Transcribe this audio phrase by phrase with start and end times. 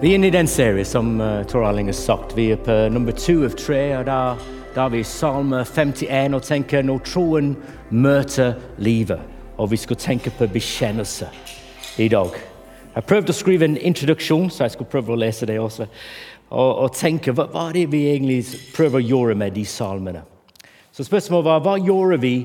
[0.00, 2.36] Vi er inne i den serien som uh, Tor Erling har sagt.
[2.36, 3.96] Vi er på nummer to av tre.
[3.98, 4.36] og der,
[4.74, 7.48] der er vi i Salme 51 og tenker når troen
[7.90, 9.18] møter livet.
[9.58, 11.26] Og vi skal tenke på bekjennelse
[11.98, 12.30] i dag.
[12.94, 15.88] Jeg prøvde å skrive en introduksjon, så jeg skal prøve å lese det også.
[16.50, 20.22] Og, og tenke hva, hva er det vi egentlig prøver å gjøre med de salmene.
[20.94, 22.36] Så spørsmålet var hva gjør vi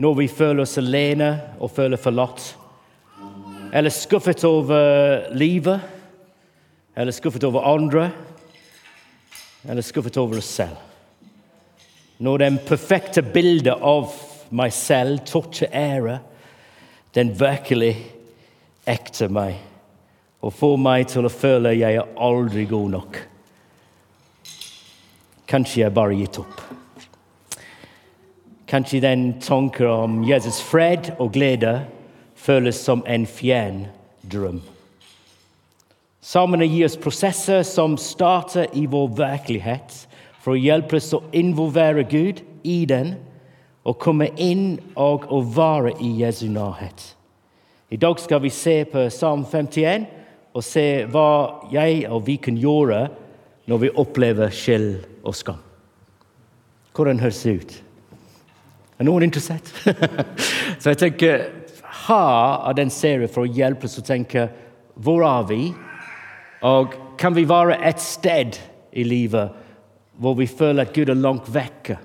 [0.00, 2.48] når vi føler oss alene og føler forlatt?
[3.76, 5.97] Eller skuffet over livet?
[6.98, 8.10] Eller skuffet over andre?
[9.68, 10.76] Eller skuffet over oss selv?
[12.18, 14.10] Når den perfekte bildet av
[14.50, 16.16] meg selv, toucher ære,
[17.14, 17.92] den virkelig
[18.88, 19.60] ekte meg
[20.42, 23.18] og får meg til å føle jeg er god nok.
[25.48, 26.64] Kanskje jeg bare gitt opp.
[28.68, 31.84] Kanskje den tanken om Jesus' fred og glede
[32.34, 33.86] føles som en fjern
[34.26, 34.60] drøm.
[36.20, 39.94] Salmene gir oss prosesser som starter i vår virkelighet,
[40.42, 43.14] for å hjelpe oss å involvere Gud i den
[43.88, 47.14] og komme inn og å være i Jesu nærhet.
[47.88, 50.08] I dag skal vi se på Salm 51
[50.52, 51.28] og se hva
[51.72, 53.06] jeg og vi kan gjøre
[53.68, 55.62] når vi opplever skyld og skam.
[56.96, 57.74] Hvordan høres det ut?
[58.98, 59.70] Er noen interessert?
[60.80, 61.44] Så jeg tenker
[62.08, 62.22] ha
[62.66, 64.48] av den serien for å hjelpe oss å tenke
[64.98, 65.60] hvor er vi?
[66.66, 68.58] Og kan vi være et sted
[68.92, 69.64] i livet
[70.18, 71.98] hvor vi føler at Gud er langt vekke?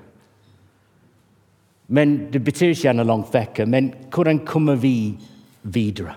[1.87, 5.17] Men Det betyr ikke han er langt vekke, men hvordan kommer vi
[5.63, 6.15] videre?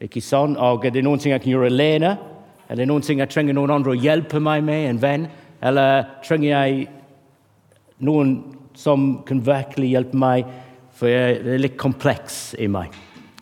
[0.00, 0.56] Ikke sånn?
[0.56, 2.18] Og Er det noen ting jeg kan gjøre alene?
[2.68, 4.88] Er det noen ting jeg trenger noen andre å hjelpe meg med?
[4.90, 5.26] En venn?
[5.62, 6.88] Eller trenger jeg
[7.98, 8.36] noen
[8.76, 10.46] som kan virkelig hjelpe meg?
[10.96, 12.92] For det er litt kompleks i meg.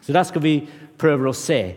[0.02, 0.58] Så der skal vi
[0.98, 1.74] prøve å se.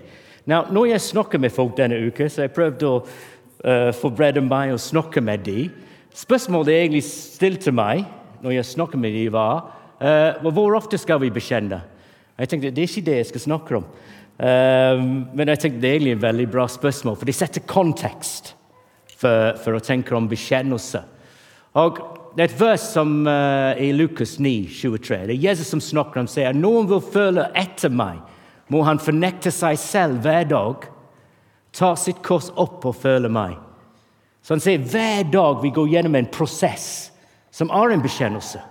[0.47, 4.71] Now, når jeg snakker med folk denne uka, så jeg prøvde å uh, forberede meg
[4.71, 5.73] og snakke med dem.
[6.15, 8.05] Spørsmålet jeg egentlig stilte meg
[8.41, 9.65] når jeg snakker med dem, var
[9.99, 11.81] uh, hvor ofte skal vi bekjenne?
[12.37, 13.85] Jeg tenkte, Det er ikke det jeg skal snakke om.
[14.37, 18.53] Ehm, men jeg tenkte det er egentlig et veldig bra spørsmål, for de setter kontekst
[19.17, 21.01] for, for å tenke om bekjennelse.
[21.81, 22.03] Og
[22.37, 25.15] Det et vers som uh, i Lukas 9, 23.
[25.25, 28.19] Det er Jesus som snakker om sier noen vil følge etter meg,
[28.73, 30.87] må han fornekte seg selv hver dag,
[31.75, 33.57] ta sitt kors opp og følge meg.
[34.41, 37.11] Så han sier hver dag vi går gjennom en prosess
[37.51, 38.61] som er en bekjennelse.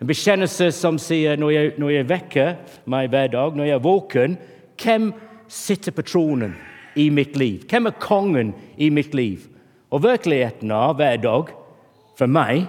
[0.00, 2.50] En bekjennelse som sier når jeg, når jeg vekker
[2.88, 4.36] meg hver dag, når jeg er våken,
[4.80, 5.10] hvem
[5.50, 6.54] sitter på tronen
[6.96, 7.66] i mitt liv?
[7.68, 9.44] Hvem er kongen i mitt liv?
[9.92, 11.56] Og virkeligheten av hver dag
[12.18, 12.68] for meg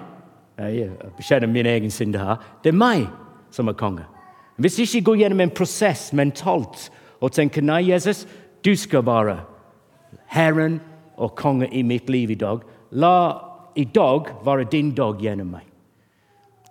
[0.61, 2.35] Jeg bekjenner min egen synd her.
[2.61, 3.07] Det er meg
[3.49, 4.03] som er konge.
[4.61, 6.89] Hvis ikke går gjennom en prosess mentalt
[7.21, 8.27] og tenker nei, Jesus,
[8.61, 9.39] du skal være
[10.29, 10.79] Herren
[11.17, 12.61] og konge i mitt liv i dag.
[12.91, 13.15] La
[13.75, 15.65] i dag være din dag gjennom meg.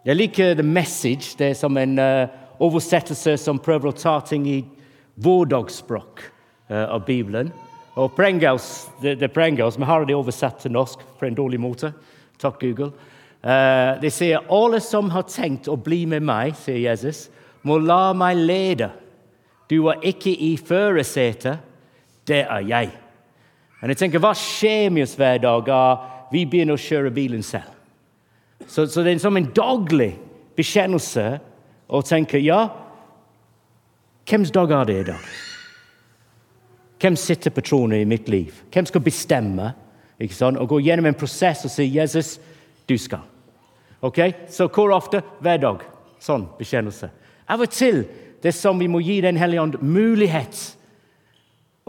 [0.05, 1.35] Jeg liker The Message.
[1.39, 2.29] Det er som en uh,
[2.63, 4.61] oversettelse som prøver å ta ting i
[5.21, 6.23] vårdagsspråk
[6.71, 7.51] uh, av Bibelen.
[7.99, 8.23] Og på
[9.03, 11.93] det, det på Vi har det oversatt til norsk på en dårlig måte.
[12.39, 12.93] Takk, Google.
[13.43, 17.29] Uh, de sier alle som har tenkt å bli med meg, sier Jesus,
[17.63, 18.91] må la meg lede.
[19.71, 21.61] Du er ikke i førersetet,
[22.27, 22.91] det er jeg.
[23.81, 25.71] Men jeg tenker, Hva skjer med oss hver dag?
[26.33, 27.71] Vi begynner å kjøre bilen selv.
[28.67, 30.13] Så, så det er som en daglig
[30.57, 31.27] bekjennelse
[31.89, 32.69] å tenke ja,
[34.31, 35.31] Hvems dag er det i dag?
[37.01, 38.61] Hvem sitter på tronen i mitt liv?
[38.71, 39.73] Hvem skal bestemme?
[40.21, 40.61] Ikke sant?
[40.61, 42.39] Og gå gjennom en prosess og si 'Jesus,
[42.87, 43.27] du skal'.
[44.03, 44.19] Ok?
[44.49, 45.23] Så hvor ofte?
[45.41, 45.83] Hver dag.
[46.21, 47.11] Sånn bekjennelse.
[47.51, 48.05] Av og til
[48.41, 50.61] det er som vi må gi Den hellige ånd mulighet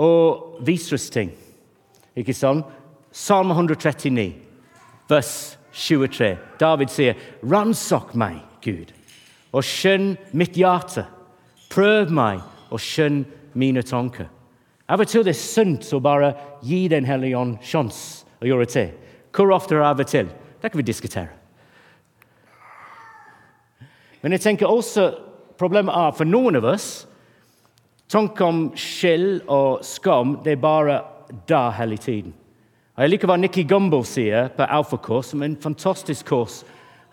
[0.02, 0.12] å
[0.66, 1.32] vise oss ting.
[2.18, 2.64] Ikke sånn?
[3.12, 4.32] Salme 139,
[5.12, 5.34] vers
[5.72, 6.38] 23.
[6.60, 8.92] David sier, 'Ransak meg, Gud,
[9.54, 11.08] og skjønn mitt hjerte.'
[11.72, 12.42] Prøv meg
[12.72, 13.26] og skjønn
[13.56, 14.28] mine tanker.
[14.90, 18.66] Av og til det er sunt å bare gi Den hellige ånd sjanse å gjøre
[18.68, 18.90] til.
[19.32, 20.28] Hvor ofte av og til?
[20.62, 21.30] Det kan vi diskutere.
[24.22, 25.31] Men jeg tenker også
[25.62, 26.90] problemet er for noen av oss
[28.12, 31.00] tanken om skyld og skam det er bare
[31.48, 32.34] da hele tiden.
[32.96, 36.62] Og jeg liker hva Nikki Gumbel sier på Alfakurs, som er en fantastisk kurs.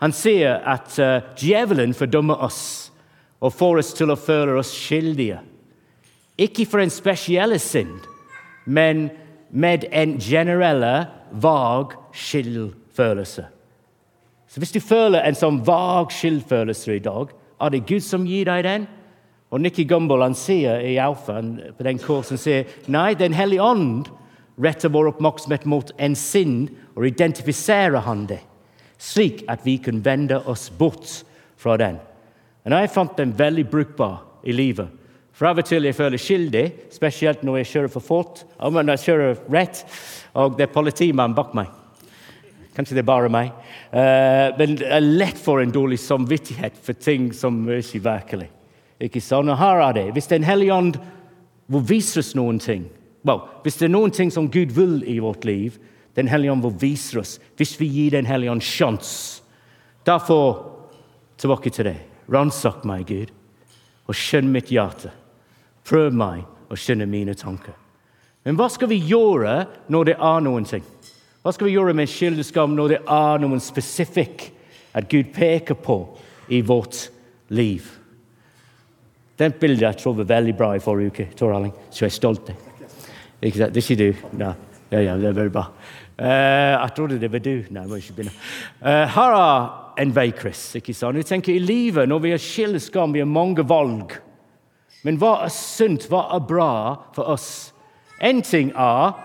[0.03, 2.91] Han sier at uh, djevelen fordømmer oss
[3.39, 5.39] og får oss til å føle oss skyldige.
[6.39, 8.03] Ikke for en spesiell synd,
[8.67, 9.07] men
[9.49, 10.83] med en generell,
[11.31, 13.47] vag skyldfølelse.
[14.49, 18.47] Så Hvis du føler en sånn vag skyldfølelse i dag, er det Gud som gir
[18.49, 18.87] deg den?
[19.49, 24.09] Og Nikki Gumbel han sier i Alfa på den kursen sier, nei, Den hellige ånd
[24.61, 28.41] retter vår oppmerksomhet mot en synd og identifiserer han det,
[28.99, 31.23] slik at vi kan vende oss bort
[31.57, 31.97] fra den.
[32.67, 34.91] Og jeg fant den veldig brukbar i livet.
[35.33, 38.41] For Av og til jeg føler skyldig, spesielt når jeg kjører for fort.
[38.59, 39.85] Når jeg kjører rett,
[40.35, 41.78] og det er politimann bak meg.
[42.75, 43.51] Kanskje det er bare meg.
[43.91, 48.49] Uh, men det er lett for en dårlig samvittighet for ting som er ikke virkelig.
[48.99, 49.49] Ikke sånn?
[49.51, 50.07] Og her er det.
[50.15, 50.99] Hvis Den hellige ånd
[51.69, 52.87] vil vise oss noen ting
[53.23, 55.79] well, Hvis det er noen ting som Gud vil i vårt liv,
[56.15, 59.41] Den hellige ånd vil vise oss hvis vi gir Den hellige ånd sjanse.
[60.05, 60.65] Derfor
[61.37, 61.97] tilbake til det.
[62.29, 63.31] Ransak meg, Gud,
[64.07, 65.11] og skjønn mitt hjerte.
[65.87, 67.73] Prøv meg og skjønne mine tanker.
[68.45, 70.83] Men hva skal vi gjøre når det er noen ting?
[71.39, 74.49] Hva skal vi gjøre med skyldeskam når det er noen spesifikk
[74.97, 76.01] at Gud peker på
[76.51, 77.05] i vårt
[77.55, 77.85] liv?
[79.39, 82.17] Den bildet jeg tror var veldig bra i forrige uke, Tor Erling, så jeg er
[82.17, 82.51] stolt.
[83.39, 83.71] Ikke sant?
[83.71, 84.35] Det er ikke du?
[84.41, 84.51] Nei.
[84.89, 85.67] Ja, ja, det er veldig bra.
[86.19, 87.53] Uh, jeg trodde det var du.
[87.71, 88.35] Nei, må ikke begynne.
[88.81, 90.65] Uh, her er en vei, Chris.
[90.75, 91.21] ikke sant?
[91.21, 94.17] Jeg tenker I livet, når vi har skam, vi har mange valg.
[95.07, 96.71] Men hva er sunt, hva er bra
[97.15, 97.71] for oss?
[98.19, 99.15] En ting er,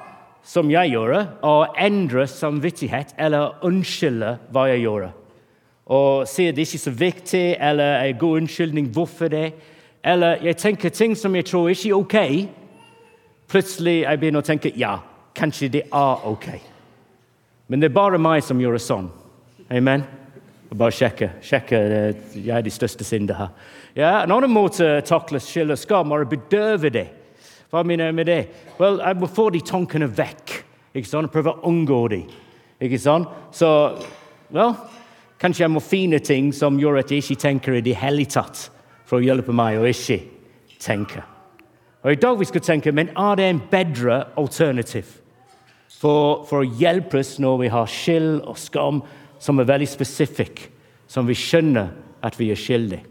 [0.45, 5.07] som jeg gjør, å endre samvittighet eller unnskylde hva jeg gjør.
[5.95, 9.47] Og si at det ikke er så viktig, eller en god unnskyldning hvorfor det.
[10.05, 12.19] Eller jeg tenker ting som jeg tror ikke er ok.
[13.49, 14.99] Plutselig jeg begynner å tenke ja,
[15.37, 16.49] kanskje det er ok.
[17.69, 19.09] Men det er bare meg som gjør sånn.
[19.73, 20.05] Amen?
[20.75, 21.31] Bare sjekke.
[21.45, 21.79] sjekke
[22.35, 23.53] jeg er de største synder her.
[23.95, 27.07] Ja, en annen måte å takle skyld og skam er å bedøve det.
[27.75, 28.43] Hva mener jeg med det?
[28.79, 30.53] Well, jeg må få de tankene vekk.
[30.95, 31.33] ikke sant?
[31.33, 32.29] Prøve å unngå dem.
[32.79, 33.27] Ikke sant?
[33.51, 33.69] Så
[34.55, 34.77] well,
[35.43, 38.69] kanskje jeg må finne ting som gjør at jeg ikke tenker i det hele tatt
[39.03, 40.21] for å hjelpe meg å ikke
[40.79, 41.25] tenke.
[42.05, 45.11] Og I dag vi skal tenke men er det en bedre alternativ
[45.89, 49.03] for, for å hjelpe oss når vi har skyld og skam
[49.43, 50.69] som er veldig spesifikk,
[51.11, 51.91] som vi skjønner
[52.23, 53.03] at vi er skyldige.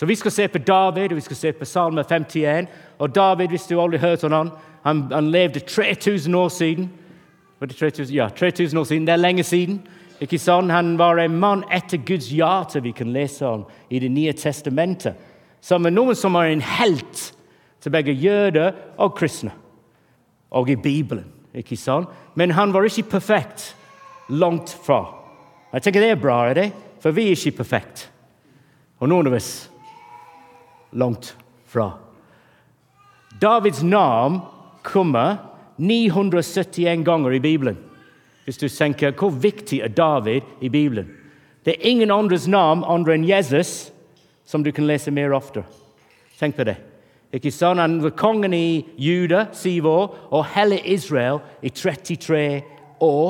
[0.00, 2.68] Så Vi skal se på David og vi skal se på Salme 51.
[2.98, 4.50] Og David, hvis du aldri har hørt om han,
[4.84, 6.90] han, han levde 3000 år siden.
[7.60, 8.14] Var det 3000?
[8.16, 9.06] Ja, 3000 år siden.
[9.06, 9.82] Det er lenge siden.
[10.20, 10.70] Ikke sånn?
[10.72, 15.20] Han var en mann etter Guds hjerte, vi kan lese om i Det nye testamentet
[15.60, 17.24] som er noen som er en helt
[17.84, 19.52] til begge jøder og kristne.
[20.50, 21.26] Og i Bibelen.
[21.54, 22.06] ikke sånn?
[22.34, 23.74] Men han var ikke perfekt.
[24.28, 25.04] Langt fra.
[25.74, 26.72] Jeg tenker Det er bra, er det?
[27.00, 28.08] for vi er ikke perfekte.
[29.00, 29.69] Og noen av oss
[30.92, 31.92] langt fra.
[33.40, 34.40] Davids navn
[34.82, 35.36] kommer
[35.76, 37.78] 971 ganger i Bibelen.
[38.44, 41.08] Hvis du tenker hvor viktig er David i Bibelen?
[41.64, 43.92] Det er ingen andres navn andre enn Jesus
[44.44, 45.62] som du kan lese mer ofte.
[46.38, 46.76] Tenk på det.
[47.32, 47.80] Ikke sant?
[47.80, 52.62] Han var kongen i Juda syv år, og hele Israel i 33
[53.00, 53.28] år.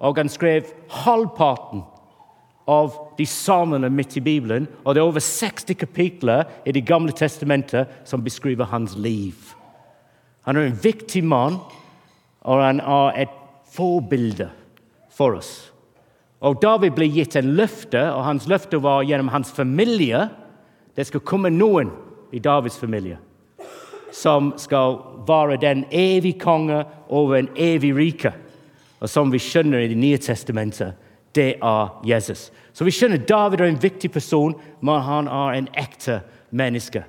[0.00, 1.84] Og han skrev halvparten
[2.66, 4.66] av de salmene midt i Bibelen.
[4.84, 9.34] Og det er over 60 kapitler i Det gamle testamentet som beskriver hans liv.
[10.42, 11.58] Han er en viktig mann,
[12.42, 13.36] og han er et
[13.72, 14.50] forbilde
[15.10, 15.72] for oss.
[16.40, 20.28] Og David ble gitt en løfte, og hans løfte var gjennom hans familie.
[20.94, 21.90] Det skal komme noen
[22.32, 23.18] i Davids familie
[24.16, 28.32] som skal være den evige konge over en evig rike.
[29.00, 30.94] Og som vi skjønner i Det nye testamentet,
[31.36, 32.50] det er Jesus.
[32.72, 37.04] Så vi skjønner David er en viktig person, men han er en ekte menneske.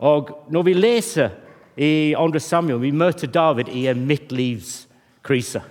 [0.00, 1.34] Og når vi leser
[1.76, 2.38] i 2.
[2.40, 5.62] Samuel, vi møter David i en midtlivskrise.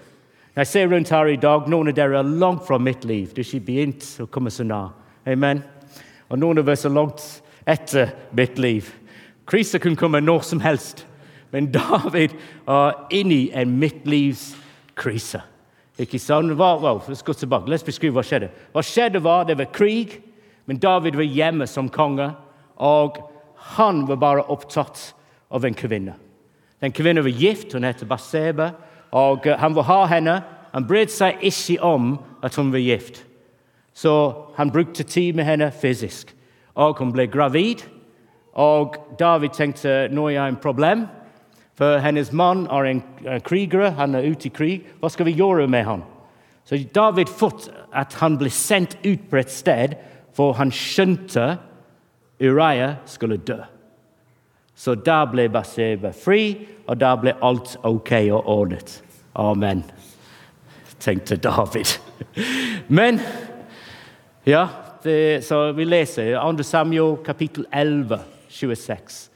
[0.56, 3.30] Jeg ser rundt her i dag, Noen av dere er langt fra mitt liv.
[3.34, 4.92] Det er ikke begynt å komme så nær.
[5.30, 5.62] Amen.
[6.30, 7.25] Og noen av oss er langt
[7.70, 8.89] etter mitt liv.
[9.50, 11.06] Kriser kan komme når som helst,
[11.54, 12.36] men David
[12.68, 15.42] er inne i en midtlivskrise.
[16.00, 16.53] Ikke sant?
[16.56, 17.72] Hva, well, let's gå tilbake.
[17.74, 18.50] oss beskrive hva skjedde.
[18.72, 20.22] Hva skjedde var Det var krig,
[20.65, 22.32] men David var hjemme som konge.
[22.77, 23.20] Og
[23.75, 25.13] han var bare opptatt
[25.51, 26.15] av en kvinne.
[26.79, 28.72] Den kvinnen var gift, hun het Baseba,
[29.12, 30.41] og eh, han ville ha henne.
[30.72, 32.13] Han brydde seg ikke om
[32.46, 33.24] at hun var gift,
[33.94, 36.32] så han brukte tid med henne fysisk.
[36.75, 37.82] Og hun ble gravid,
[38.53, 41.08] og David tenkte nå er jeg en problem.
[41.79, 43.01] For hennes mann er en
[43.45, 44.88] kriger, han er ute i krig.
[45.00, 46.03] Hva skal vi gjøre med han?
[46.67, 49.95] Så David fått at han ble sendt ut på et sted,
[50.36, 51.55] for han skjønte
[52.39, 53.62] Uriah skulle dø.
[54.75, 59.00] Så da ble Baseba fri, og da ble alt ok og ordnet.
[59.39, 59.86] Amen,
[61.00, 61.95] tenkte David.
[63.00, 63.19] Men
[64.48, 64.67] ja,
[65.03, 66.63] det, så vi leser 2.
[66.63, 68.19] Samuel kapittel 11,
[68.50, 69.28] 26.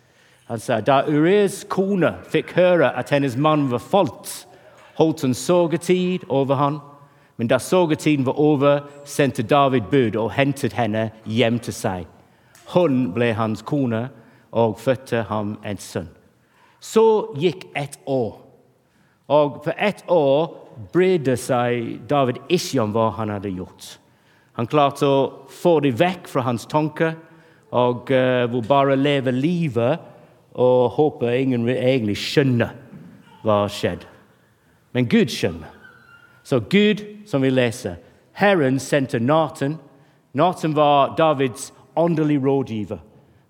[0.53, 4.43] Han sa da Urias kone fikk høre at hennes mann var falt,
[4.99, 6.77] holdt hun sorgetid over han.
[7.41, 12.05] Men da sorgetiden var over, sendte David bud og hentet henne hjem til seg.
[12.69, 14.03] Hun ble hans kone
[14.51, 16.13] og fødte ham en sønn.
[16.77, 18.37] Så gikk et år.
[19.33, 20.53] Og på ett år
[20.93, 23.95] brydde seg David ikke om hva han hadde gjort.
[24.53, 25.19] Han klarte å
[25.49, 27.17] få det vekk fra hans tanker
[27.73, 30.12] og uh, bare leve livet
[30.53, 32.73] og håper ingen egentlig skjønner
[33.43, 34.03] hva har skjedd.
[34.93, 35.71] Men Gud skjønner.
[36.43, 37.95] Så Gud, som vi leser,
[38.37, 39.77] Herren sendte Nathan.
[40.33, 42.99] Nathan var Davids åndelige rådgiver.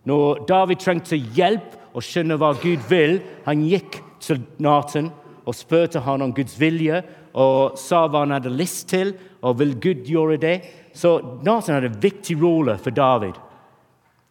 [0.03, 5.11] Når David trengte hjelp og skjønne hva Gud vil, han gikk til Nathan
[5.43, 7.01] og spurte han om Guds vilje
[7.33, 10.57] og sa hva han hadde lyst til, og vil Gud gjøre det?
[10.93, 13.39] Så Nathan hadde en viktig rolle for David.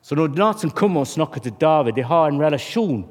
[0.02, 3.04] Så når Nathan kommer og snakker til David, de har en relasjon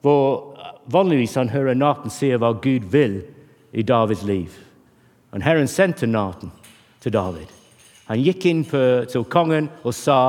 [0.00, 0.56] hvor
[0.88, 3.20] vanligvis han hører Nathan si hva Gud vil
[3.72, 4.54] i Davids liv.
[5.32, 6.52] Men Herren sendte Nathan
[7.00, 7.46] til David.
[8.08, 10.20] Han gikk inn på, til kongen og sa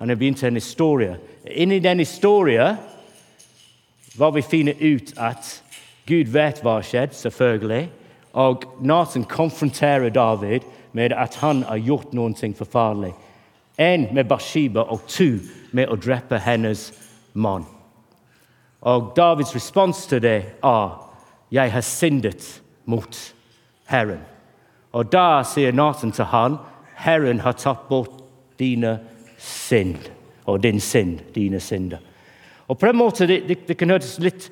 [0.00, 1.18] han har begynt en historie.
[1.44, 2.80] Inni den historien
[4.18, 5.62] var vi finner ut at
[6.08, 7.84] Gud vet hva har skjedd, selvfølgelig.
[8.32, 13.12] Og Nathan konfronterer David med at han har gjort noe forferdelig.
[13.80, 15.38] En med Bathsheba og to
[15.72, 16.90] med å drepe hennes
[17.32, 17.64] mann.
[18.80, 21.10] Og Davids respons til det er
[21.52, 23.34] 'Jeg har syndet mot
[23.90, 24.24] Herren'.
[24.92, 26.56] Og da sier Nathan til han,
[26.96, 28.22] 'Herren har tatt bort
[28.58, 28.98] dine
[29.38, 30.10] synd',
[30.46, 31.98] og din synd, dine synder.
[32.68, 34.50] Og på en måte, det, det, det kan høres litt,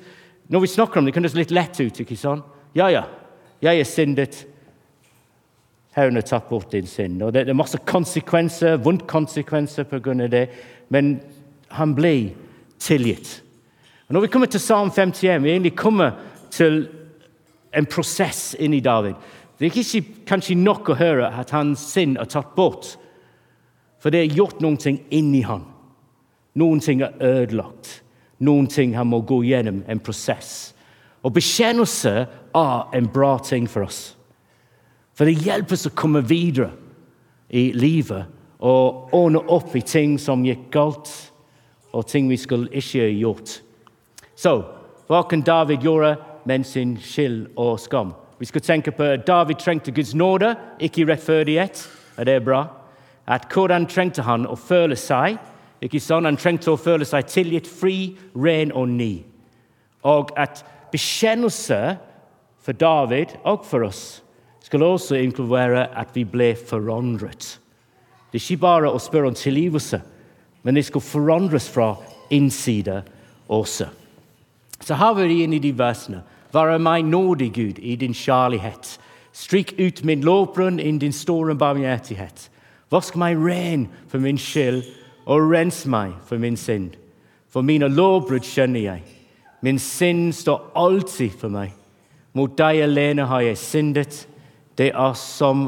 [0.49, 1.99] Når vi snakker om det, kan det høres litt lett ut.
[1.99, 2.43] ikke sant?
[2.75, 3.03] Ja, ja,
[3.61, 4.47] jeg er syndet.
[5.97, 7.21] Herren har tatt bort din synd.
[7.23, 10.13] Og det, er masse konsekvenser, vondt konsekvenser pga.
[10.27, 10.49] det,
[10.89, 11.19] men
[11.69, 12.31] han ble
[12.79, 13.41] tilgitt.
[14.07, 16.11] Og når vi kommer til Psalm 51, vi egentlig kommer
[16.51, 16.87] til
[17.73, 19.13] en prosess inni David.
[19.59, 22.95] Det er ikke kanskje nok å høre at hans synd er tatt bort,
[23.99, 25.65] for det er gjort noen ting inni han.
[26.55, 27.99] Noen ting er ødelagt.
[28.39, 30.73] Noen ting han må gå gjennom en prosess.
[31.23, 32.13] Og bekjennelse
[32.55, 34.15] er en bra ting for oss.
[35.19, 36.69] For det hjelper oss å komme videre
[37.51, 38.29] i livet
[38.63, 41.09] og ordne opp i ting som gikk galt,
[41.91, 43.57] og ting vi skulle ikke ha gjort.
[44.39, 44.53] Så
[45.09, 46.13] hva kan David gjøre
[46.47, 48.13] med sin skyld og skam?
[48.39, 51.83] Vi skal tenke på at David trengte Guds nåde, ikke rettferdighet.
[52.15, 52.63] Er det bra.
[53.27, 55.35] At Hvordan trengte han å føle seg?
[55.83, 59.25] Ikke sånn, Han trengte å føle seg tilgitt, fri, ren og ny.
[60.07, 60.63] Og at
[60.95, 61.97] bekjennelse
[62.63, 64.21] for David og for oss
[64.69, 67.55] skal også inkludere at vi ble forandret.
[68.29, 69.97] Det er ikke bare å spørre om tilgivelse,
[70.61, 71.95] men det skal forandres fra
[72.29, 72.99] innsida
[73.49, 73.87] også.
[74.79, 76.21] Så har vi inn i de versene.
[76.53, 78.99] Være meg nådig, Gud, i din kjærlighet.
[79.33, 82.49] Stryk ut min lovbrunn i din store barmhjertighet.
[82.93, 84.83] Vask meg ren for min skyld,
[85.25, 86.93] og rens meg for min synd.
[87.49, 89.01] For mine lovbrudd skjønner jeg.
[89.61, 91.73] Min synd står alltid for meg.
[92.37, 94.27] Mot deg alene har jeg syndet
[94.79, 95.67] det, er som,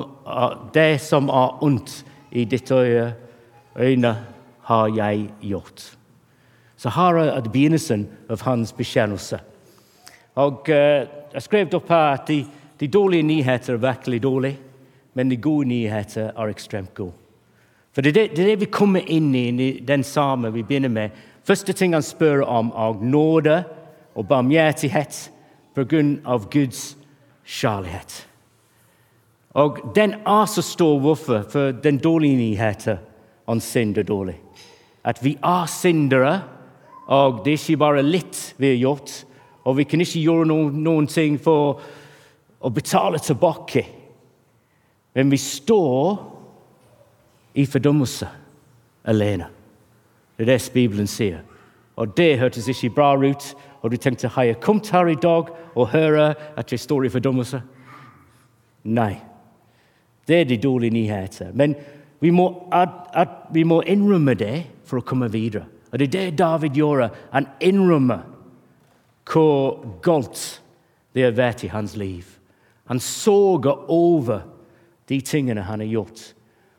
[0.74, 4.16] det som er ondt i ditt øyne,
[4.62, 5.98] har jeg gjort.
[6.78, 9.40] Så her er begynnelsen av hans bekjennelse.
[10.36, 12.46] Og uh, Jeg skrev opp her at de,
[12.80, 14.58] de, dårlige nyheter er virkelig dårlige,
[15.14, 17.14] men de gode nyheter er ekstremt gode.
[17.94, 20.64] For det er det, det, er det vi kommer inn i, i den samme vi
[20.64, 21.10] begynner med.
[21.44, 23.64] Første ting han spør om, er nåde
[24.16, 25.32] og barmhjertighet
[25.76, 26.38] pga.
[26.52, 26.98] Guds
[27.46, 28.31] kjærlighet.
[29.54, 31.44] Og den er så stor hvorfor?
[31.50, 32.98] For den dårlige nyheten
[33.48, 34.38] om synd er dårlig.
[35.04, 36.42] At vi er syndere,
[37.08, 39.26] og det er ikke bare litt vi har gjort.
[39.64, 41.82] Og vi kan ikke gjøre noen, noen ting for
[42.62, 43.84] å betale tilbake.
[45.14, 46.22] Men vi står
[47.54, 48.30] i fordømmelse
[49.04, 49.50] alene.
[50.38, 51.42] Det er det Bibelen sier.
[52.00, 53.56] Og det hørtes ikke bra ut.
[53.82, 57.14] Og du tenkte har jeg kommet her i dag og høre at jeg står i
[57.14, 57.62] fordømmelse?
[58.84, 59.31] Nei.
[60.28, 61.52] Det er de dårlige nyheter.
[61.54, 61.76] Men
[62.20, 65.66] vi må, at, at vi må innrømme det for å komme videre.
[65.92, 67.10] Og Det er det David gjorde.
[67.32, 68.28] Han innrømmer
[69.32, 70.62] hvor galt
[71.16, 72.26] det har vært i hans liv.
[72.86, 74.46] Han sorger over
[75.10, 76.22] de tingene han har gjort.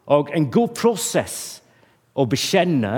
[0.07, 1.63] Og en god prosess
[2.15, 2.93] å bekjenne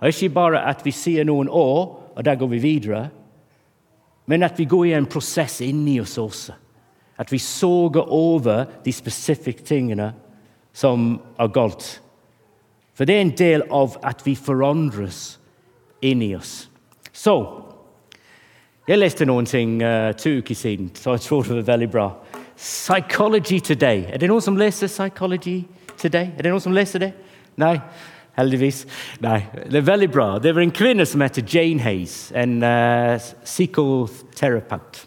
[0.00, 3.08] er ikke bare at vi sier noen år, og da går vi videre,
[4.30, 6.54] men at vi går i en prosess inni oss også.
[7.20, 10.12] At vi soger over de spesifikke tingene
[10.72, 12.00] som er galt.
[12.96, 15.40] For det er en del av at vi forandres
[16.02, 16.70] inni oss.
[17.12, 17.36] Så
[18.88, 22.06] Jeg leste noen ting uh, to uker siden, så jeg tror det var veldig bra.
[22.56, 24.08] Psychology Today.
[24.10, 25.60] Er det noen som leser Psychology
[26.00, 26.32] Today?
[26.34, 27.12] Er det noen som leser det?
[27.60, 27.76] Nei?
[28.34, 28.80] Heldigvis.
[29.22, 30.26] Nei, det er veldig bra.
[30.42, 35.04] Det var en kvinne som heter Jane Hayes, en uh, psykoterapeut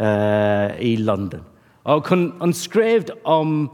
[0.00, 1.44] uh, i London.
[1.84, 3.70] Og han skrev om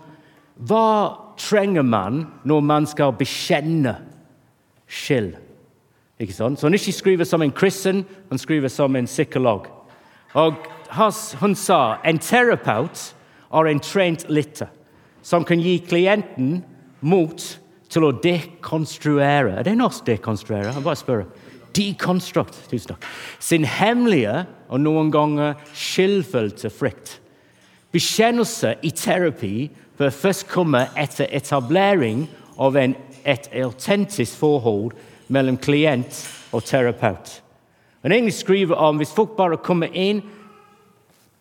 [0.57, 3.97] hva trenger man når man skal bekjenne
[4.87, 5.35] skyld.
[6.21, 6.61] Ikke sant?
[6.61, 9.67] Så han ikke skriver som en kristen, han skriver som en psykolog.
[10.35, 10.55] Og
[11.41, 13.13] hun sa en terapeut
[13.53, 14.71] er en trent lytter
[15.27, 16.61] som kan gi klienten
[17.01, 17.43] mot
[17.91, 20.75] til å dekonstruere Er det norsk 'dekonstruere'?
[20.75, 21.25] Jeg bare spør.
[21.77, 23.07] Deconstruct tusen takk,
[23.39, 27.19] sin hemmelige og noen ganger skyldfølte frykt.
[27.93, 32.27] Bekjennelse i terapi bør først komme etter etablering
[32.61, 34.97] av en, et autentisk forhold
[35.33, 36.23] mellom klient
[36.55, 37.41] og terapeut.
[38.05, 40.23] En egentlig skriver om hvis folk bare kommer inn,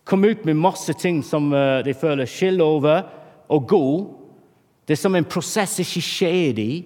[0.05, 3.03] kommer ut med masse ting som uh, de føler skyld over,
[3.49, 4.21] og går
[4.87, 6.85] Det er som en prosess ikke skjer i,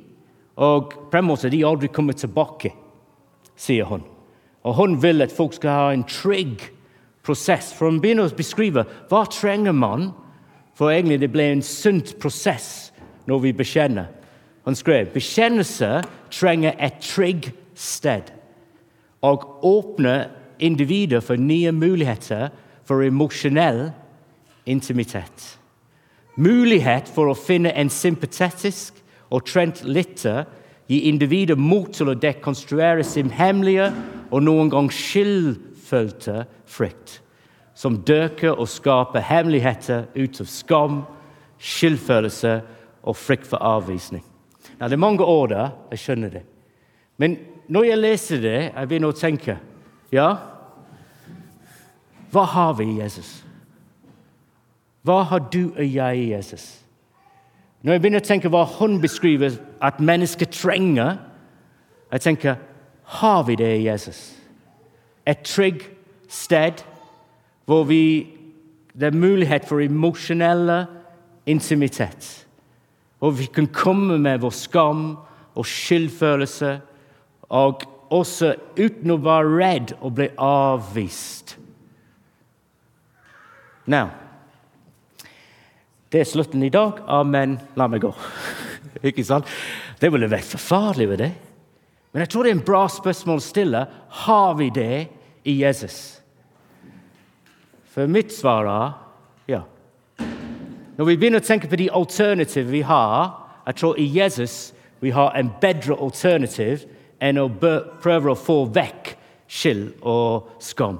[0.55, 2.71] og på en måte de aldri kommer tilbake,
[3.59, 4.05] sier hun.
[4.63, 6.63] Og hun vil at folk skal ha en trygg
[7.23, 7.73] prosess.
[7.75, 10.11] For hun begynner å beskrive hva trenger man
[10.77, 12.89] for egentlig det ble en sunt prosess
[13.27, 14.07] når vi bekjenner.
[14.65, 16.01] Han skrev bekjennelse
[16.31, 18.31] trenger et trygg sted
[19.25, 20.29] og åpner
[20.63, 22.49] individer for nye muligheter
[22.87, 23.89] for emosjonell
[24.69, 25.57] intimitet.
[26.39, 30.45] Mulighet for å finne en sympatetisk og trent lytter
[30.89, 33.91] gir individer mot til å dekonstruere sin hemmelige
[34.29, 37.19] og noen gang skyldfølte frykt,
[37.77, 41.01] som døker og skaper hemmeligheter ut av skam,
[41.59, 42.55] skyldfølelse
[43.03, 44.23] og frykt for avvisning.
[44.79, 46.43] Nå, det er mange år der, jeg skjønner det.
[47.19, 47.37] Men
[47.69, 49.59] når jeg leser det, jeg begynner å tenke
[50.09, 50.29] Ja,
[52.33, 53.43] hva har vi i Jesus?
[55.05, 56.65] Hva har du og jeg i Jesus?
[57.81, 61.17] Når jeg begynner å tenke hva hun beskriver at mennesker trenger,
[62.11, 62.55] jeg tenker
[63.03, 64.35] har vi det i Jesus?
[65.25, 65.83] Et trygg
[66.29, 66.83] sted
[67.65, 68.27] hvor vi,
[68.93, 70.85] det er mulighet for emosjonelle
[71.45, 72.47] intimitet.
[73.19, 75.17] Hvor vi kan komme med vår skam
[75.55, 76.79] og skyldfølelse,
[77.49, 81.57] og også uten å være redd og bli avvist.
[83.89, 84.09] Now,
[86.11, 87.03] det er slutten i dag.
[87.07, 87.59] Amen.
[87.77, 88.13] La meg gå.
[89.03, 89.47] Ikke sant?
[89.99, 91.31] Det ville vært forferdelig ved det.
[92.11, 93.83] Men jeg tror det er en bra spørsmål å stille.
[94.25, 95.07] Har vi det
[95.45, 96.19] i Jesus?
[97.93, 98.97] For mitt svar er
[99.49, 99.61] ja.
[100.97, 103.29] Når vi begynner å tenke på de alternativene vi har,
[103.69, 104.57] jeg tror i Jesus
[104.99, 106.83] vi har en bedre alternativ
[107.23, 107.47] enn å
[108.01, 109.13] prøve å få vekk
[109.49, 110.99] skyld og skam.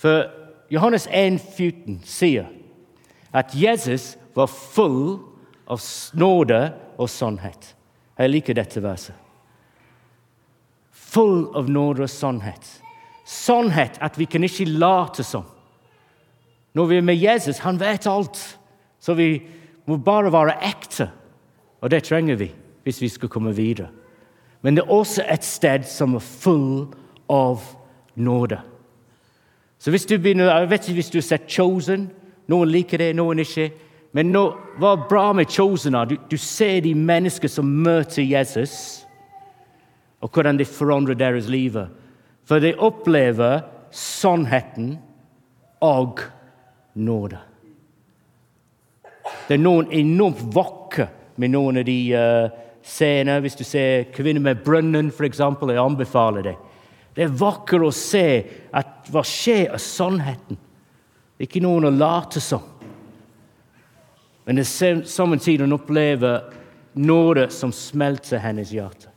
[0.00, 0.28] For
[0.72, 2.48] Johannes 1,14 sier
[3.32, 5.20] at Jesus var full
[5.70, 5.82] av
[6.16, 6.60] nåde
[7.02, 7.74] og sannhet.
[8.18, 9.16] Jeg liker dette verset.
[11.12, 12.68] Full av nåde og sannhet.
[13.28, 15.44] Sannhet at vi kan ikke late som.
[16.72, 18.40] Når vi er med Jesus, han vet alt.
[19.02, 19.42] Så vi
[19.86, 21.08] må bare være ekte,
[21.82, 23.88] og det trenger vi hvis vi skal komme videre.
[24.62, 26.86] Men det er også et sted som er full
[27.30, 27.62] av
[28.14, 28.60] nåde.
[29.78, 32.10] Så hvis du begynner, Jeg vet ikke hvis du har sett Chosen.
[32.46, 33.72] Noen liker det, noen ikke.
[34.12, 34.42] Men nå,
[34.76, 35.96] hva bra med Chosen?
[36.08, 38.74] Du, du ser de mennesker som møter Jesus,
[40.20, 41.78] og hvordan det forandrer deres liv.
[42.44, 44.96] For de opplever sannheten
[45.82, 46.20] og
[46.94, 47.40] nåde.
[49.48, 51.08] Det er noen enormt vakre
[51.40, 52.52] med noen av de uh,
[52.84, 53.40] scener.
[53.40, 56.56] Hvis du ser 'Kvinner med brønnen', f.eks., jeg anbefaler det.
[57.16, 58.26] Det er vakkert å se
[58.72, 60.56] at hva skjer av sannheten.
[61.36, 62.71] Det er ikke noen å late som.
[64.44, 66.52] Men det er samme tid hun opplever
[66.92, 69.08] nåde som smelter hennes hjerte.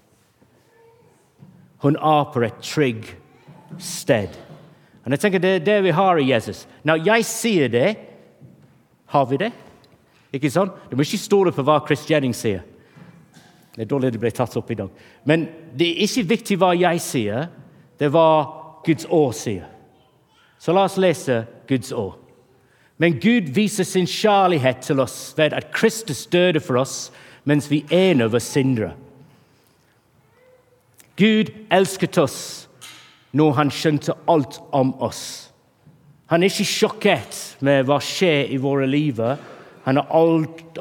[1.81, 3.09] Hun er på et trygg
[3.77, 4.29] sted.
[5.05, 6.67] Og jeg tenker Det er det vi har i Jesus.
[6.83, 7.95] Når jeg sier det,
[9.05, 9.51] har vi det?
[10.33, 10.71] Ikke sant?
[10.89, 12.63] Du må ikke stole på hva Chris Jennings sier.
[13.75, 14.89] Det er dårlig det ble tatt opp i dag.
[15.23, 17.47] Men det er ikke viktig hva jeg sier,
[17.99, 18.27] det er hva
[18.85, 19.65] Guds år sier.
[20.59, 22.24] Så la oss lese Guds ord.
[22.97, 27.11] Men Gud viser sin kjærlighet til oss ved at Kristus døde for oss
[27.45, 28.93] mens vi ene var syndere.
[31.19, 32.39] Gud elsket oss
[33.35, 35.51] når han skjønte alt om oss.
[36.31, 39.19] Han er ikke sjokkert med hva skjer i våre liv,
[39.85, 40.09] han har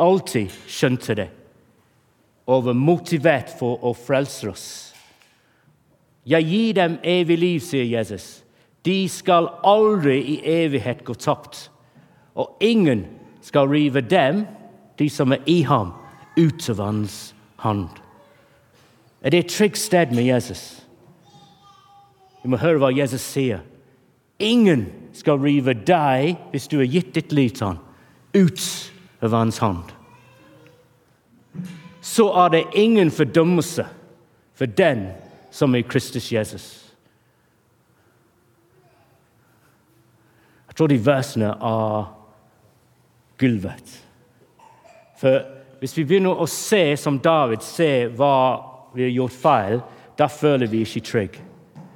[0.01, 1.29] alltid skjønt det
[2.45, 4.67] og var motivert for å frelse oss.
[6.29, 8.43] Jeg gir dem evig liv, sier Jesus.
[8.85, 11.69] De skal aldri i evighet gå tapt.
[12.35, 13.07] Og ingen
[13.43, 14.47] skal rive dem,
[14.99, 15.93] de som er i ham,
[16.37, 17.89] ut av hans hånd.
[19.23, 20.85] Er det et trygt sted med Jesus?
[22.43, 23.63] Vi må høre hva Jesus sier.
[24.43, 27.79] Ingen skal rive deg, hvis du har gitt ditt liv til ham,
[28.35, 28.65] ut
[29.25, 29.95] av hans hånd.
[32.05, 33.87] Så er det ingen fordømmelse
[34.55, 35.07] for den
[35.55, 36.67] som er Kristus Jesus.
[40.69, 42.24] Jeg tror de versene er
[43.39, 44.01] gulvet.
[45.21, 45.43] For
[45.81, 48.35] hvis vi begynner å se som David ser hva
[48.95, 49.81] vi har gjort feil,
[50.19, 51.43] da føler vi ikke trygge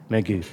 [0.09, 0.49] med Gud.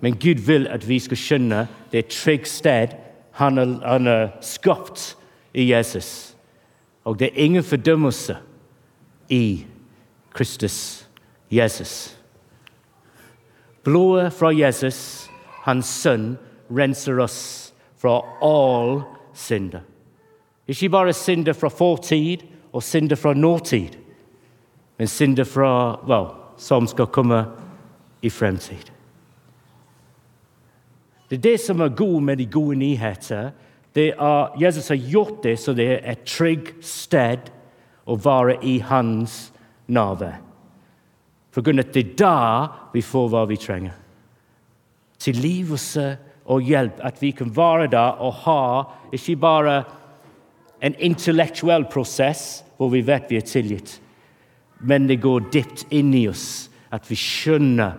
[0.00, 2.96] Men Gud vil at vi skal skjønne det er sted
[3.36, 3.58] han
[4.06, 5.16] har skapt
[5.54, 6.36] i Jesus.
[7.04, 8.36] Og det er ingen fordømmelse
[9.28, 9.66] i
[10.34, 11.08] Kristus
[11.50, 12.18] Jesus.
[13.84, 15.30] Blodet fra Jesus,
[15.62, 16.36] hans sønn,
[16.70, 19.04] renser oss fra all
[19.36, 19.84] synder.
[20.66, 23.94] Ikke bare synder fra fortid og synder fra nåtid,
[24.98, 27.44] men synder fra, well, som skal komme
[28.22, 28.90] i fremtid.
[31.30, 33.50] Det er det som er god med de gode nyheter.
[33.94, 37.50] Det er Jesus har gjort det så det er et trygt sted
[38.06, 39.52] å være i hans
[39.88, 40.38] nærvær.
[41.50, 43.94] For grunn at det er da vi får hva vi trenger.
[45.18, 47.00] Tilgivelse og hjelp.
[47.04, 48.62] At vi kan være der og ha
[49.14, 49.76] ikke bare
[50.84, 53.94] en intellektuell prosess hvor vi vet vi er tilgitt,
[54.84, 56.68] men det går dypt inn i oss.
[56.92, 57.96] At vi skjønner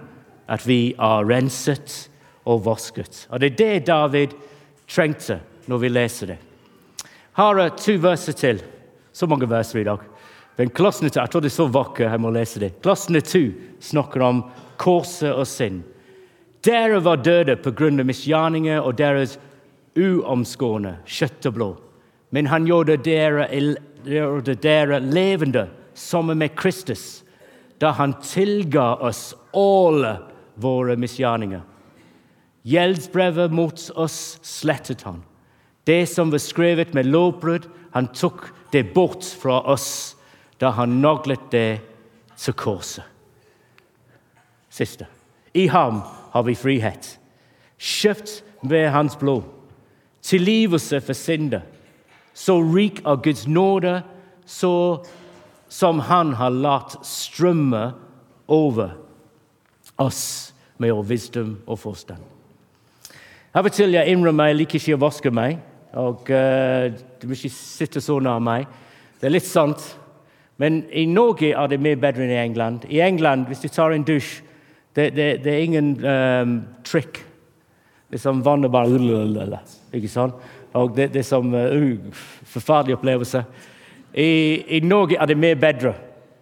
[0.48, 2.08] at vi er renset
[2.48, 3.26] og vasket.
[3.30, 4.36] Og Det er det David
[4.88, 6.38] trengte når vi leser det.
[7.38, 8.62] Her er to verser til.
[9.14, 10.00] Så mange verser i dag.
[10.58, 12.82] Men klassene to, Jeg tror det så vakkert, jeg må lese det.
[12.82, 14.44] Klassene to snakker om
[14.78, 15.84] korset og synd.
[16.68, 19.38] Dere var døde på grunn av misgjerninger og deres
[19.96, 21.78] uomskårne kjøtt og blod.
[22.36, 23.48] Men han gjorde dere,
[24.04, 27.24] gjorde dere levende sammen med Kristus
[27.80, 30.18] da han tilga oss alle
[30.58, 31.62] våre misgjerninger.
[32.68, 35.22] Gjeldsbrevet mot oss slettet han.
[35.88, 40.18] Det som var skrevet med lovbrudd, han tok det bort fra oss
[40.60, 41.80] da han naglet det
[42.36, 43.06] til korset.
[44.74, 45.08] Siste.
[45.54, 46.02] I ham
[46.34, 47.20] har vi frihet,
[47.78, 49.44] kjøpt ved hans blod,
[50.22, 51.62] tilgivelse for synder.
[52.34, 54.02] Så rik av Guds nåde,
[54.46, 55.04] så
[55.70, 57.92] som han har latt strømme
[58.48, 58.96] over
[59.98, 62.22] oss med vår visdom og forstand.
[63.58, 65.58] Av og til jeg innrømmer jeg liker ikke å vaske meg.
[65.98, 68.68] og uh, Du må ikke sitte så nær meg.
[69.18, 69.82] Det er litt sant.
[70.62, 72.86] Men i Norge er det mye bedre enn i England.
[72.90, 74.44] I England, hvis du tar en dusj,
[74.98, 77.22] det, det, det er ingen um, trick.
[78.10, 79.60] Det er som vannet bare
[79.94, 80.34] Ikke sant?
[80.74, 82.00] Og det, det er som uh,
[82.44, 83.44] forferdelig opplevelse.
[84.14, 85.94] I, I, Norge er det mer bedre.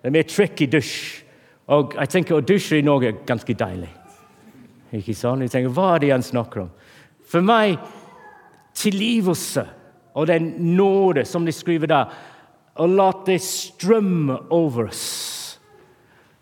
[0.02, 1.24] Det er mer trick i dusj.
[1.68, 3.90] Og jeg tenker å dusje i Norge er ganske deilig.
[4.94, 5.42] Ikke sant?
[5.42, 6.72] Jeg tenker, Hva er det han snakker om?
[7.28, 7.76] For meg
[8.76, 9.66] tilgivelse
[10.16, 12.16] og den nåde som de skriver der,
[12.76, 15.60] og la det strømme over oss.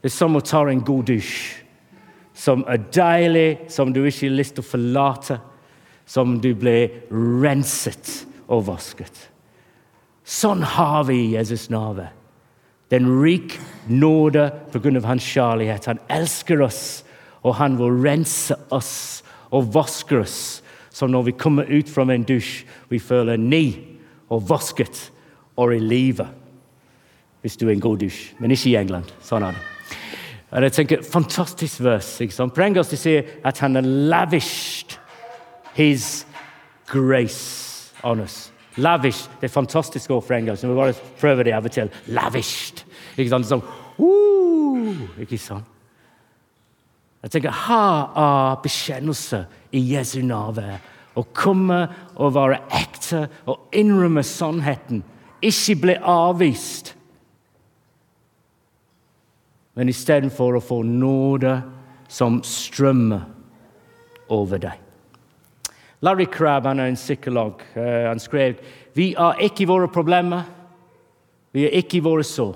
[0.02, 1.63] Det er som å ta en god dusj,
[2.44, 5.40] som er deilig, som du ikke har lyst til å forlate,
[6.06, 6.92] som du blir
[7.44, 9.30] renset og vasket.
[10.24, 12.10] Sånn har vi Jesus nave.
[12.92, 13.56] Den rik
[13.88, 15.00] nåde pga.
[15.08, 15.86] hans kjærlighet.
[15.86, 17.04] Han elsker oss,
[17.44, 22.24] og han vil rense oss og vaske oss så når vi kommer ut fra en
[22.24, 23.64] dusj, vi føler ny
[24.30, 25.10] og vasket
[25.58, 26.28] og i live.
[27.42, 28.36] Hvis du er en god dusj.
[28.38, 29.10] Men ikke i England.
[29.26, 29.73] Sånn er det.
[30.54, 32.22] Og jeg tenker, Fantastisk vers.
[32.22, 32.54] ikke sant?
[32.54, 35.00] På engelsk sier at han har lavished
[35.74, 36.28] his
[36.86, 38.54] grace on us.
[38.78, 39.30] Lavish.
[39.42, 40.64] Det er fantastisk ord for engelsk.
[40.64, 41.90] Vi bare prøver det av og til.
[42.08, 42.84] Lavished.
[43.18, 43.48] Ikke sant?
[43.50, 43.62] Sånn,
[44.00, 45.70] uh, ikke sant?
[47.24, 50.82] Jeg tenker, Her er bekjennelse i Jesu nærvær.
[51.16, 51.86] Å komme
[52.18, 55.04] og være ekte og innrømme sannheten.
[55.46, 56.83] Ikke bli avvist.
[59.74, 61.58] Men istedenfor å få nåde
[62.12, 63.24] som strømmer
[64.34, 64.80] over deg.
[66.04, 67.62] Larry Crabb han er en psykolog.
[67.78, 68.60] Uh, han skrev
[68.94, 70.44] vi er ikke våre problemer,
[71.54, 72.54] vi er ikke våre sår.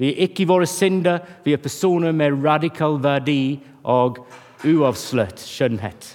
[0.00, 4.22] Vi er ikke våre synder, vi er personer med radikal verdi og
[4.64, 6.14] uavslørt skjønnhet.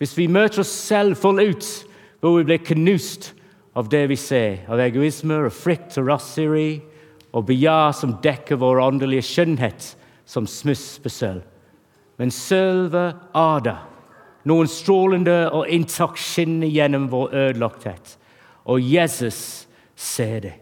[0.00, 1.68] Hvis vi møter oss selv fullt ut,
[2.20, 3.32] hvor vi blir knust
[3.76, 6.80] av det vi ser, av egoisme og frykt og raseri
[7.34, 9.90] og begjær som dekker vår åndelige skjønnhet
[10.28, 11.42] som smuss på sølv.
[12.20, 13.82] Men sølvet er der,
[14.44, 18.10] Noen strålende og intakt skinner gjennom vår ødelagthet.
[18.68, 19.38] Og Jesus
[19.96, 20.52] ser det.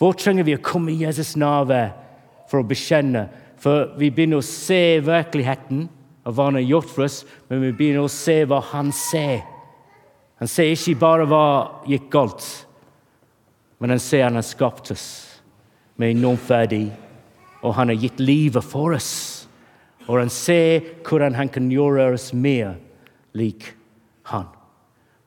[0.00, 1.90] Hvor trenger vi å komme i Jesus' nærvær
[2.48, 3.26] for å bekjenne?
[3.60, 5.84] For vi begynner å se virkeligheten
[6.24, 7.18] av hva han har gjort for oss,
[7.50, 9.44] men vi begynner å se hva han ser.
[10.40, 11.44] Han ser ikke bare hva
[11.92, 12.48] gikk galt,
[13.76, 15.31] men han ser han har skapt oss
[15.96, 16.86] med enormt verdi,
[17.62, 19.12] og han har gitt livet for oss.
[20.08, 22.74] Og han ser hvordan han kan gjøre oss mer
[23.38, 23.68] lik
[24.30, 24.48] han.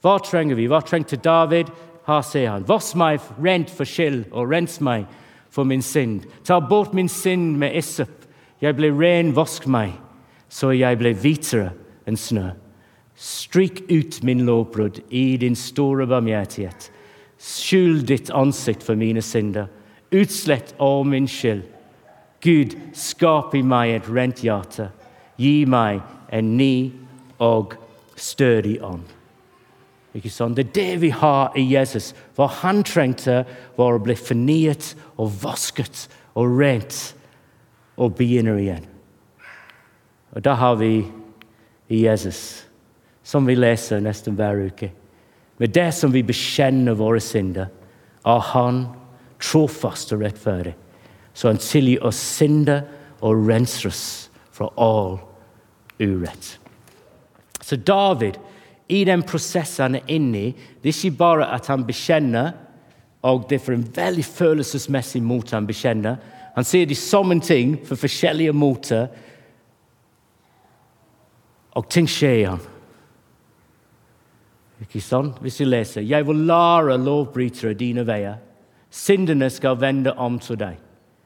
[0.03, 0.67] Hva trenger vi?
[0.69, 1.71] Hva trengte David?
[2.05, 2.65] Her ser han.
[2.67, 5.07] Voss meg rent for skyld, og rens meg
[5.49, 6.27] for min synd.
[6.45, 8.21] Ta bort min synd med issep
[8.61, 9.91] Jeg ble ren, vask meg,
[10.49, 11.73] så jeg ble hvitere
[12.07, 12.53] enn snø.
[13.15, 16.89] Stryk ut min lovbrudd i din store barmhjertighet.
[17.39, 19.67] Skjul ditt ansikt for mine synder.
[20.15, 21.65] Utslett all min skyld.
[22.45, 24.89] Gud, skap i meg et rent hjerte.
[25.41, 25.99] Gi meg
[26.31, 26.93] en ny
[27.43, 27.75] og
[28.15, 29.03] stødig ånd.
[30.15, 30.55] Ikke sant?
[30.55, 32.13] Det er det vi har i Jesus.
[32.37, 33.43] Hva han trengte,
[33.75, 36.05] var å bli fornyet og vasket
[36.39, 36.99] og rent
[37.99, 38.85] og begynne igjen.
[40.35, 40.93] Og da har vi
[41.91, 42.65] i Jesus,
[43.23, 44.91] som vi leser nesten hver uke.
[45.59, 47.67] Med det som vi bekjenner våre synder,
[48.25, 48.85] er Han
[49.45, 50.73] trofast og rettferdig.
[51.33, 52.85] Så Han tilgir oss synder
[53.21, 54.05] og renser oss
[54.51, 55.19] fra all
[55.99, 56.59] urett.
[57.61, 58.37] Så David
[58.87, 62.53] i den prosessen han er inne i, det er ikke bare at han bekjenner,
[63.25, 66.19] og det er for en veldig følelsesmessig måte han bekjenner.
[66.55, 69.07] Han sier de samme ting på forskjellige måter,
[71.75, 72.61] og ting skjer i ham.
[74.85, 75.39] Ikke sant?
[75.41, 78.44] Hvis vi leser 'Jeg vil lære lovbrytere dine veier'.
[78.95, 80.79] Syndene skal vende om til deg.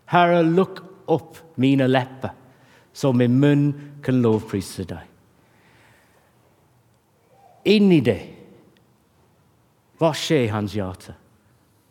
[0.09, 2.33] Herre, lukk opp mine lepper,
[2.93, 3.69] så min munn
[4.01, 5.09] kan lovprise deg
[7.69, 8.19] inni det,
[9.99, 11.15] hva skjer i hans hjerte?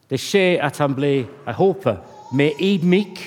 [0.08, 1.98] Det skjer at han blir, jeg håper,
[2.32, 3.20] mer ydmyk.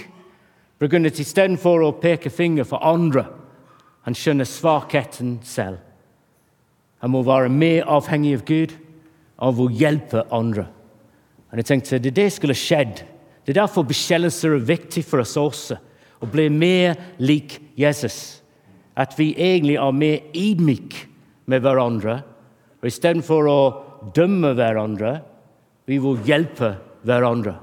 [0.82, 3.28] Begrunnet istedenfor å peke finger for andre.
[4.08, 5.78] Han skjønner svakheten selv.
[7.06, 8.74] Han må være mer avhengig av Gud,
[9.42, 10.66] av å hjelpe andre.
[11.52, 13.04] Og jeg tenkte det det skulle skjedd.
[13.44, 15.78] Det er derfor bekjennelser er viktig for oss også.
[16.22, 18.42] Å bli mer lik Jesus.
[18.96, 21.08] At vi egentlig er mer ydmyke
[21.52, 22.22] med hverandre
[22.82, 23.60] og Istedenfor å
[24.16, 25.20] dømme hverandre,
[25.86, 26.74] vi vil hjelpe
[27.06, 27.54] hverandre.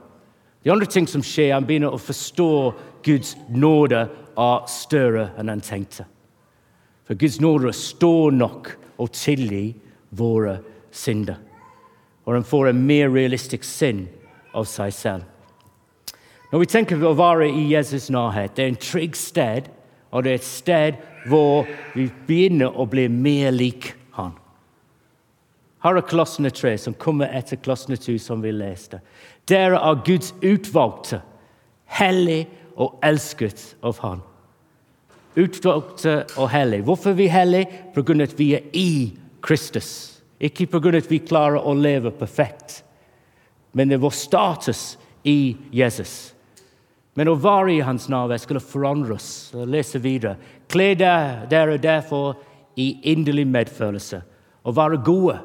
[0.63, 5.61] De andre ting som skjer, Han begynner å forstå Guds nåde er større enn han
[5.61, 6.07] tenkte.
[7.07, 9.75] For Guds nåde står nok og tilgi
[10.11, 10.59] våre
[10.93, 11.39] synder.
[12.29, 14.03] Og han får en mer realistisk sinn
[14.53, 15.23] av seg selv.
[16.53, 19.71] Når vi tenker på å være i Jesus' nærhet, det er en trygg sted,
[20.13, 21.65] og det er et sted hvor
[21.95, 24.35] vi begynner å bli mer lik Han.
[25.85, 29.01] Her er Klossene tre, som kommer etter Klossene to, som vi leste.
[29.49, 31.23] Dere er Guds utvalgte,
[31.97, 32.45] hellig
[32.77, 34.21] og elsket av Han.
[35.39, 36.83] Utvalgte og hellig.
[36.85, 37.83] Hvorfor er vi hellige?
[37.97, 40.18] Av at vi er i Kristus.
[40.39, 42.83] Ikke på grunn at vi klarer å leve perfekt,
[43.75, 44.83] men det er vår status
[45.27, 46.33] i Jesus.
[47.19, 49.51] Men å være i hans nærvær skulle forandre oss.
[49.67, 50.37] Lese videre.
[50.71, 52.37] Kle dere derfor
[52.79, 54.21] i inderlig medfølelse
[54.63, 55.39] og være gode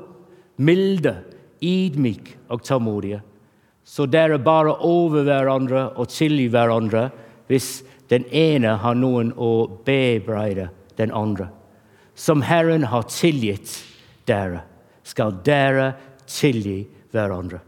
[0.61, 1.15] milde,
[1.63, 3.23] ydmyke og tålmodige.
[3.83, 7.07] Så dere bare over hverandre og tilgi hverandre
[7.49, 11.49] hvis den ene har noen å bebreide den andre.
[12.15, 13.79] Som Herren har tilgitt
[14.29, 14.61] dere,
[15.03, 15.93] skal dere
[16.29, 16.81] tilgi
[17.13, 17.59] hverandre.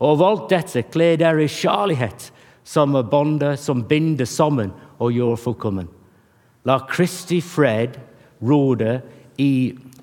[0.00, 2.30] Og av alt dette kle dere i kjærlighet,
[2.64, 5.88] som er båndet som binder sammen og gjør fullkommen.
[6.68, 7.96] La Kristi fred
[8.44, 8.98] råde
[9.40, 9.52] i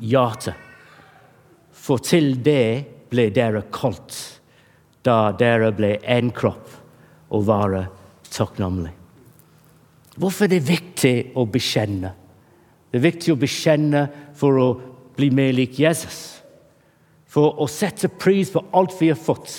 [0.01, 0.67] hjertet
[1.87, 4.15] for til det ble dere kalt
[5.07, 6.73] da dere ble én kropp
[7.31, 7.85] og være
[8.27, 8.91] takknemlig.
[10.17, 12.11] Hvorfor er det viktig å bekjenne?
[12.91, 14.03] Det er viktig å bekjenne
[14.35, 14.67] for å
[15.15, 16.36] bli mer lik Jesus.
[17.27, 19.51] For å sette pris på alt vi har fått.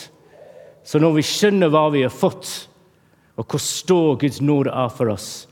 [0.85, 2.49] Så når vi skjønner hva vi har fått,
[3.39, 5.47] og hvor stor Guds nåde er for oss,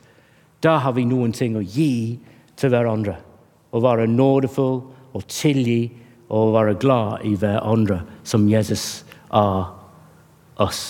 [0.65, 2.17] da har vi noen ting å gi
[2.57, 3.19] til hverandre.
[3.71, 4.81] Å være nådefull
[5.13, 5.91] og tilgi
[6.33, 9.69] og være glad i hverandre som Jesus er
[10.63, 10.83] oss.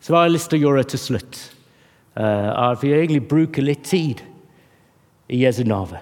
[0.00, 1.40] Så hva har jeg lyst til å gjøre til slutt?
[2.18, 4.24] Uh, at vi egentlig bruker litt tid
[5.30, 6.00] i Jesu navn.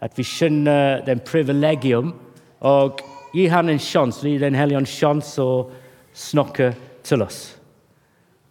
[0.00, 2.12] At vi skjønner den privilegium
[2.60, 3.00] og
[3.34, 5.70] gi han en sjanse, gi Den hellige en sjanse å
[6.14, 7.58] snakke til oss.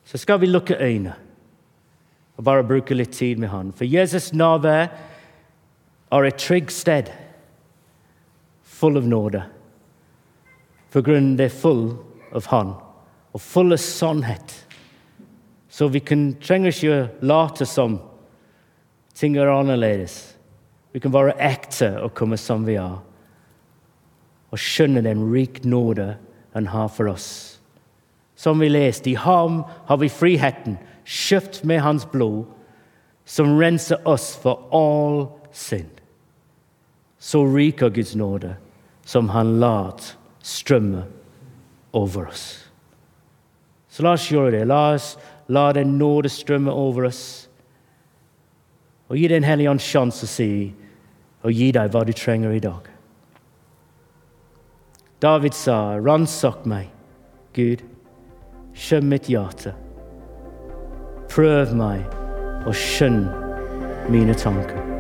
[0.06, 1.16] Så skal vi lukke øynene.
[2.38, 3.74] og bare bruke tid med Han.
[3.74, 4.88] For Jesus nærvær
[6.12, 7.10] er et trygg sted,
[8.64, 9.44] full av nåde.
[10.90, 11.98] For grunnen det full
[12.36, 12.76] av Han,
[13.34, 14.54] og full av sannhet.
[15.70, 18.00] Så vi kan, trenger ikke late som
[19.16, 20.37] ting er.
[20.98, 22.96] Vi kan være ekte og komme som vi er.
[24.50, 26.16] Og skjønne den rik nåde
[26.56, 27.28] han har for oss.
[28.34, 32.48] Som vi leste, i ham har vi friheten, kjøpt med hans blod,
[33.30, 36.02] som renser oss for all synd.
[37.22, 38.56] Så rik er Guds nåde,
[39.06, 40.02] som han lar
[40.42, 41.06] strømme
[41.94, 42.48] over oss.
[43.86, 44.66] Så la oss gjøre det.
[44.66, 45.14] La oss
[45.46, 47.46] la den nåde strømme over oss.
[49.14, 50.52] Og gi Den hellige ånd sjanse å si
[51.44, 52.90] og gi deg hva du trenger i dag.
[55.22, 56.90] David sa, 'Ransak meg,
[57.54, 57.82] Gud,
[58.74, 59.76] skjønn mitt hjerte.'
[61.30, 62.06] Prøv meg
[62.66, 63.26] og skjønn
[64.10, 64.97] mine tanker.